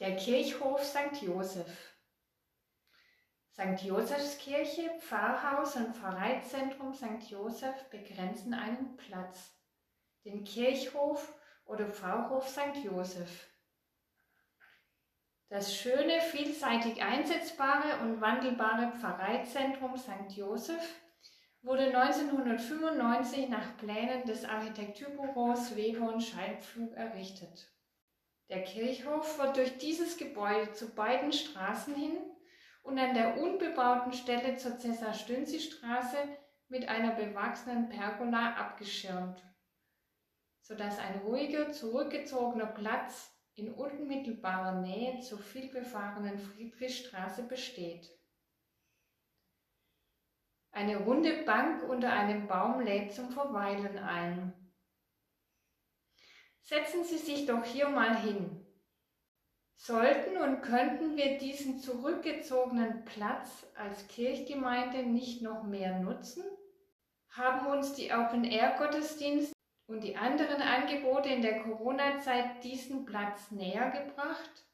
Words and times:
Der 0.00 0.14
Kirchhof 0.14 0.84
St. 0.84 1.22
Joseph. 1.22 1.96
St. 3.52 3.82
Josephskirche, 3.82 4.90
Pfarrhaus 5.00 5.74
und 5.74 5.96
Pfarreizentrum 5.96 6.94
St. 6.94 7.28
Joseph 7.28 7.90
begrenzen 7.90 8.54
einen 8.54 8.96
Platz, 8.96 9.58
den 10.24 10.44
Kirchhof 10.44 11.34
oder 11.64 11.88
Pfarrhof 11.88 12.48
St. 12.48 12.76
Joseph. 12.84 13.48
Das 15.48 15.74
schöne, 15.74 16.20
vielseitig 16.20 17.02
einsetzbare 17.02 18.00
und 18.02 18.20
wandelbare 18.20 18.92
Pfarreizentrum 18.92 19.96
St. 19.96 20.30
Joseph 20.36 20.94
wurde 21.62 21.86
1995 21.86 23.48
nach 23.48 23.76
Plänen 23.78 24.24
des 24.26 24.44
Architekturbüros 24.44 25.74
Weber 25.74 26.12
und 26.12 26.20
Scheidpflug 26.20 26.94
errichtet. 26.94 27.68
Der 28.58 28.66
Kirchhof 28.66 29.38
wird 29.38 29.56
durch 29.56 29.78
dieses 29.78 30.16
Gebäude 30.16 30.72
zu 30.72 30.92
beiden 30.92 31.32
Straßen 31.32 31.94
hin 31.94 32.18
und 32.82 32.98
an 32.98 33.14
der 33.14 33.40
unbebauten 33.40 34.12
Stelle 34.12 34.56
zur 34.56 34.76
Cäsar-Stünzi-Straße 34.76 36.16
mit 36.66 36.88
einer 36.88 37.14
bewachsenen 37.14 37.88
Pergola 37.88 38.54
abgeschirmt, 38.54 39.40
sodass 40.60 40.98
ein 40.98 41.20
ruhiger, 41.20 41.70
zurückgezogener 41.70 42.66
Platz 42.66 43.32
in 43.54 43.72
unmittelbarer 43.72 44.80
Nähe 44.80 45.20
zur 45.20 45.38
vielbefahrenen 45.38 46.40
Friedrichstraße 46.40 47.44
besteht. 47.44 48.10
Eine 50.72 50.96
runde 50.96 51.44
Bank 51.44 51.88
unter 51.88 52.12
einem 52.12 52.48
Baum 52.48 52.80
lädt 52.80 53.12
zum 53.12 53.30
Verweilen 53.30 53.98
ein. 53.98 54.67
Setzen 56.68 57.02
Sie 57.02 57.16
sich 57.16 57.46
doch 57.46 57.64
hier 57.64 57.88
mal 57.88 58.14
hin. 58.20 58.62
Sollten 59.74 60.36
und 60.36 60.60
könnten 60.60 61.16
wir 61.16 61.38
diesen 61.38 61.78
zurückgezogenen 61.78 63.06
Platz 63.06 63.66
als 63.74 64.06
Kirchgemeinde 64.08 65.02
nicht 65.02 65.40
noch 65.40 65.62
mehr 65.62 65.98
nutzen? 65.98 66.44
Haben 67.30 67.68
uns 67.68 67.94
die 67.94 68.12
Open-Air-Gottesdienste 68.12 69.54
und 69.88 70.04
die 70.04 70.18
anderen 70.18 70.60
Angebote 70.60 71.30
in 71.30 71.40
der 71.40 71.62
Corona-Zeit 71.62 72.62
diesen 72.62 73.06
Platz 73.06 73.50
näher 73.50 73.90
gebracht? 73.90 74.66